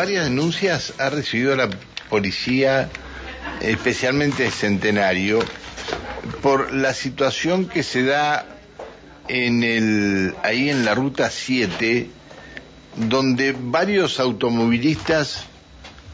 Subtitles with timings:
[0.00, 1.68] varias denuncias ha recibido la
[2.08, 2.88] policía,
[3.60, 5.40] especialmente Centenario,
[6.40, 8.46] por la situación que se da
[9.28, 12.08] en el, ahí en la ruta 7,
[12.96, 15.44] donde varios automovilistas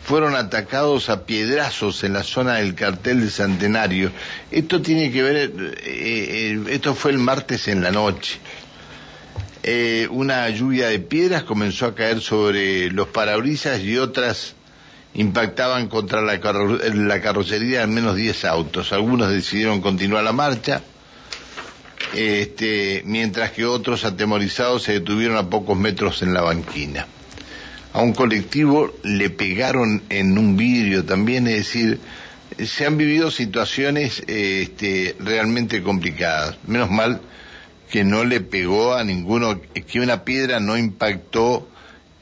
[0.02, 4.10] fueron atacados a piedrazos en la zona del cartel de Centenario.
[4.50, 8.40] Esto tiene que ver, eh, eh, esto fue el martes en la noche.
[9.68, 14.54] Eh, una lluvia de piedras comenzó a caer sobre los parabrisas y otras
[15.14, 16.34] impactaban contra la,
[16.94, 18.92] la carrocería de al menos 10 autos.
[18.92, 20.82] Algunos decidieron continuar la marcha,
[22.14, 27.08] este, mientras que otros atemorizados se detuvieron a pocos metros en la banquina.
[27.92, 31.98] A un colectivo le pegaron en un vidrio también, es decir,
[32.64, 36.56] se han vivido situaciones este, realmente complicadas.
[36.68, 37.20] Menos mal
[37.90, 41.68] que no le pegó a ninguno, que una piedra no impactó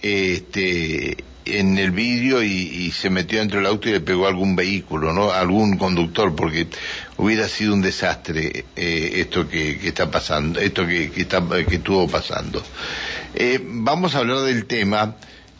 [0.03, 4.57] este, en el vidrio y, se metió dentro del auto y le pegó a algún
[4.57, 5.33] vehículo, ¿no?
[5.33, 6.69] algún conductor, porque
[7.17, 12.62] hubiera sido un desastre eh, esto que, está pasando, esto que, está, que estuvo pasando.
[13.34, 15.17] Eh, vamos a hablar del tema.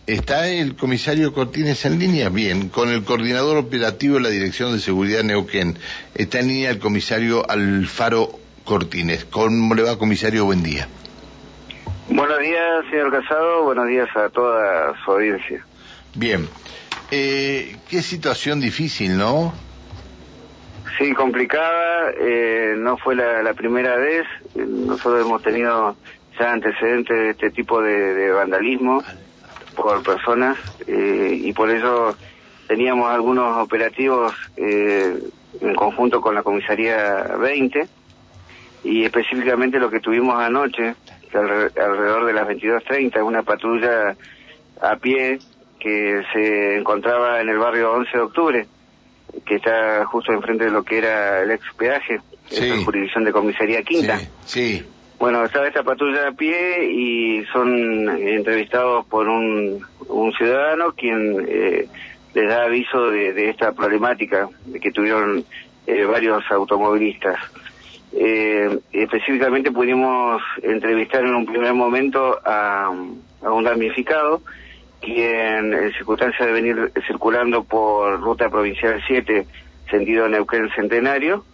[0.07, 2.29] ¿Está el comisario Cortines en línea?
[2.29, 5.79] Bien, con el coordinador operativo de la Dirección de Seguridad Neuquén.
[6.15, 9.27] Está en línea el comisario Alfaro Cortines.
[9.27, 10.47] ¿Cómo le va, comisario?
[10.47, 10.89] Buen día.
[12.09, 13.65] Buenos días, señor Casado.
[13.65, 15.65] Buenos días a toda su audiencia.
[16.15, 16.49] Bien.
[17.11, 19.53] Eh, qué situación difícil, ¿no?
[20.99, 22.11] Sí, complicada.
[22.19, 24.27] Eh, no fue la, primera vez.
[24.55, 25.97] Nosotros hemos tenido
[26.39, 29.03] ya antecedentes de este tipo de, vandalismo
[29.77, 30.57] por personas
[30.87, 32.17] eh, y por eso
[32.67, 37.89] teníamos algunos operativos en conjunto con la comisaría 20
[38.85, 40.95] y específicamente lo que tuvimos anoche,
[41.33, 44.15] alrededor de las 22.30, una patrulla
[44.81, 45.39] a pie
[45.81, 48.67] que se encontraba en el barrio 11 de octubre,
[49.45, 53.83] que está justo enfrente de lo que era el ex peaje, en jurisdicción de comisaría
[53.83, 54.21] quinta.
[54.45, 54.85] Sí,
[55.19, 61.89] Bueno, estaba esta patrulla a pie y son entrevistados por un, un ciudadano quien eh,
[62.35, 65.45] les da aviso de, esta problemática de que tuvieron
[65.87, 67.39] eh, varios automovilistas.
[68.17, 74.41] Eh, específicamente pudimos entrevistar en un primer momento a, un damnificado,
[75.01, 79.47] quien en circunstancia de venir circulando por ruta provincial 7,
[79.91, 81.45] sentido Neuquén Centenario,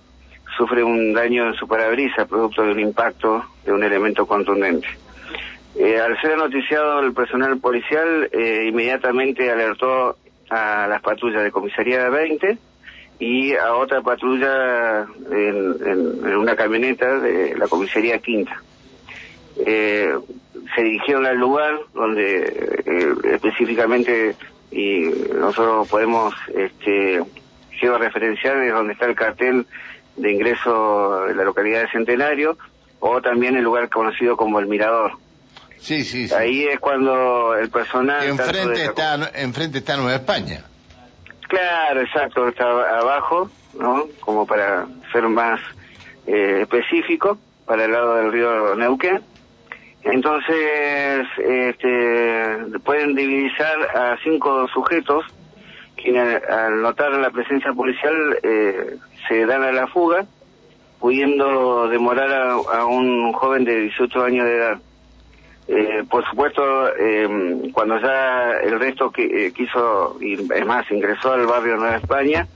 [0.56, 4.86] sufre un daño en su parabrisa producto de un impacto de un elemento contundente.
[5.76, 10.16] Eh, al ser noticiado el personal policial, eh, inmediatamente alertó
[10.50, 12.58] a las patrullas de comisaría 20,
[13.20, 18.62] y a otra patrulla en, una camioneta de la comisaría quinta.
[19.58, 20.12] Eh,
[20.74, 24.34] se dirigieron al lugar donde eh, específicamente
[24.70, 25.04] y
[25.34, 27.22] nosotros podemos este
[27.72, 29.66] georreferenciar de donde está el cartel
[30.16, 32.56] de ingreso de la localidad de Centenario
[33.00, 35.12] o también el lugar conocido como el Mirador.
[35.78, 38.26] Sí, sí, Ahí es cuando el personal...
[38.28, 40.64] Enfrente, está, enfrente está Nueva España.
[41.50, 42.64] Claro, exacto, está
[43.00, 44.04] abajo, ¿no?
[44.20, 45.60] Como para ser más
[46.24, 49.20] eh, específico, para el lado del río Neuquén.
[50.04, 55.24] Entonces, este, pueden divisar a cinco sujetos
[55.96, 58.96] quienes al notar la presencia policial eh,
[59.26, 60.26] se dan a la fuga,
[61.00, 62.30] pudiendo demorar
[62.72, 64.78] a un joven de 18 años de edad.
[65.68, 66.62] Eh, por supuesto,
[66.96, 71.96] eh, cuando ya el resto que, eh, quiso, y es más, ingresó al barrio Nueva
[71.96, 72.48] España,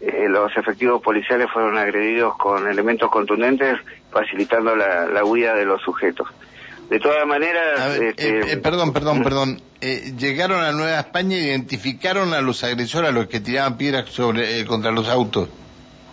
[0.00, 3.78] eh, los efectivos policiales fueron agredidos con elementos contundentes,
[4.10, 6.28] facilitando la, huida de los sujetos.
[6.90, 7.98] De todas maneras...
[7.98, 9.60] este, perdón, perdón, perdón.
[9.80, 14.64] ¿Llegaron a Nueva España e identificaron a los agresores, a los que tiraban piedras sobre,
[14.66, 15.48] contra los autos?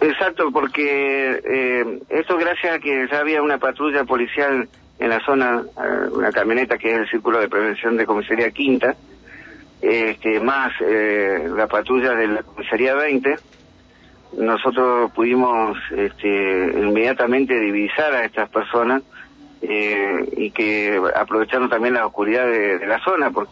[0.02, 4.68] Exacto, porque esto gracias a que ya había una patrulla policial
[5.04, 8.96] en la zona eh, una camioneta que es el Círculo de Prevención de Comisaría Quinta,
[9.82, 13.36] este, más eh, la patrulla de la Comisaría 20,
[14.38, 19.04] nosotros pudimos este, inmediatamente divisar a estas personas
[19.62, 23.30] eh, y que aprovecharon también la oscuridad de, la zona.
[23.30, 23.52] Porque...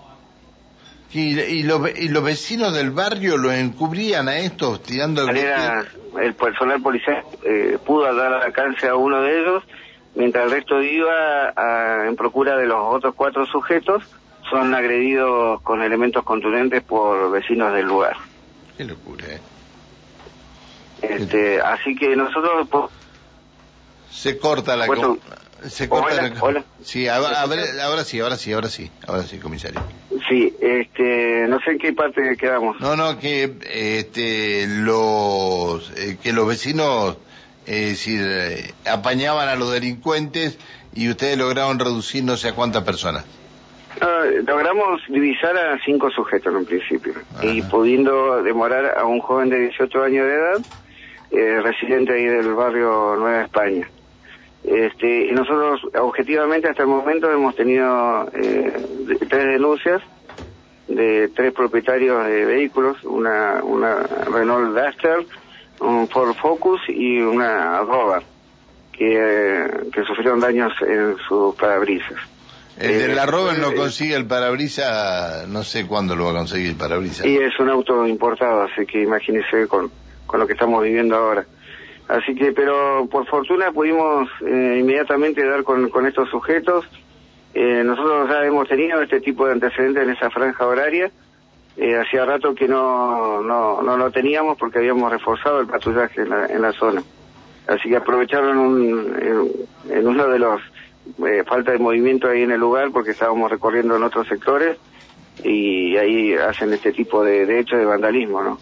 [1.11, 5.37] ¿Y, y, los, vecinos del barrio lo encubrían a estos tirando el...
[6.21, 7.25] el personal policial
[7.85, 9.63] pudo dar alcance a uno de ellos
[10.15, 11.53] mientras el resto iba
[12.07, 14.03] en procura de los otros cuatro sujetos,
[14.49, 18.17] son agredidos con elementos contundentes por vecinos del lugar.
[18.77, 19.39] Qué locura, ¿eh?
[21.01, 22.89] Este, así que nosotros...
[24.11, 24.85] se corta la...
[25.67, 29.81] se corta hola, Sí, ahora, ahora sí, ahora sí, ahora sí, ahora sí, comisario.
[30.29, 32.79] Sí, este, no sé en qué parte quedamos.
[32.79, 37.17] No, no, que este, los, eh, que los vecinos,
[37.71, 40.59] es decir, eh, apañaban a los delincuentes
[40.93, 43.25] y ustedes lograron reducir no sé a cuántas personas.
[44.45, 49.59] logramos divisar a cinco sujetos en un principio y pudiendo demorar a un joven de
[49.59, 50.57] 18 años de edad,
[51.31, 53.87] eh, residente ahí del barrio Nueva España.
[54.65, 58.73] Este, y nosotros objetivamente hasta el momento hemos tenido eh,
[59.29, 60.01] tres denuncias
[60.89, 65.25] de tres propietarios de vehículos, una, una Renault Duster,
[65.81, 68.23] un Ford Focus y una Rover,
[68.91, 72.17] que, que sufrieron daños en sus parabrisas.
[72.79, 76.69] El de la Rover no consigue el parabrisas, no sé cuándo lo va a conseguir
[76.69, 77.25] el parabrisas.
[77.25, 79.91] Y es un auto importado, así que imagínese con,
[80.25, 81.45] con lo que estamos viviendo ahora.
[82.07, 86.85] Así que, pero por fortuna pudimos eh, inmediatamente dar con, con estos sujetos.
[87.53, 91.11] Eh, nosotros ya hemos tenido este tipo de antecedentes en esa franja horaria.
[91.77, 96.29] Eh, hacía rato que no, no, no lo teníamos porque habíamos reforzado el patrullaje en
[96.29, 97.03] la, en la zona.
[97.67, 99.57] Así que aprovecharon un,
[99.89, 100.61] en, uno de los
[101.45, 104.77] falta de movimiento ahí en el lugar porque estábamos recorriendo en otros sectores
[105.43, 108.59] y ahí hacen este tipo de, de hechos de vandalismo, ¿no?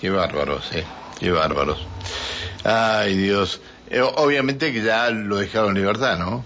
[0.00, 0.84] Qué bárbaros, eh,
[1.18, 1.86] qué bárbaros.
[2.64, 3.60] Ay, Dios.
[3.90, 6.44] Eh, obviamente que ya lo dejaron en libertad, ¿no?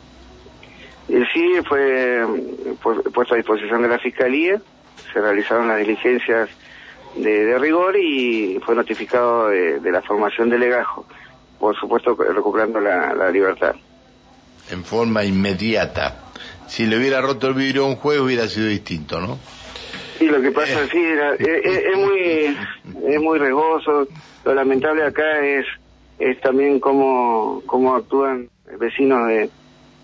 [1.09, 2.26] Eh, sí, fue
[3.15, 4.61] puesto a disposición de la Fiscalía,
[5.12, 6.48] se realizaron las diligencias
[7.16, 11.06] de, rigor y fue notificado de, la formación de legajo,
[11.58, 13.74] por supuesto recuperando la, libertad.
[14.70, 16.24] En forma inmediata.
[16.66, 19.38] Si le hubiera roto el vidrio a un juez hubiera sido distinto, ¿no?
[20.18, 21.36] Sí, lo que pasa es, eh.
[21.38, 22.56] es, es, muy
[23.12, 24.06] es muy regoso.
[24.44, 25.64] Lo lamentable acá es
[26.18, 28.48] es también cómo, cómo actúan
[28.78, 29.50] vecinos de,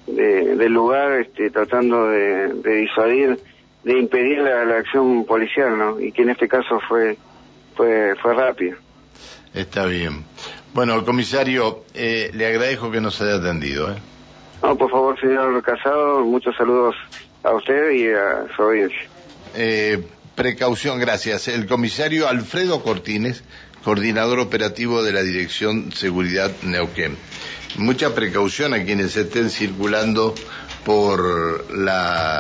[0.06, 3.38] del lugar este, tratando de, disuadir,
[3.85, 6.01] de impedir la, acción policial, ¿no?
[6.01, 7.17] Y que en este caso fue,
[7.77, 8.77] fue, fue rápido.
[9.53, 10.25] Está bien.
[10.73, 13.93] Bueno, comisario, eh, le agradezco que nos haya atendido.
[13.93, 13.97] ¿eh?
[14.63, 16.97] No, por favor, señor Casado, muchos saludos
[17.43, 19.09] a usted y a su audiencia.
[19.55, 20.03] Eh,
[20.35, 21.47] precaución, gracias.
[21.49, 23.45] El comisario Alfredo Cortines
[23.85, 27.17] coordinador operativo de la Dirección Seguridad Neuquén.
[27.77, 30.35] Mucha precaución a quienes estén circulando
[30.85, 32.34] por la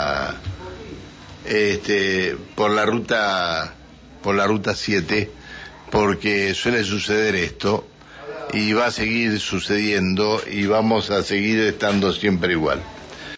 [1.44, 3.74] este, por la ruta
[4.22, 5.30] por la ruta 7
[5.90, 7.86] porque suele suceder esto
[8.52, 12.80] y va a seguir sucediendo y vamos a seguir estando siempre igual.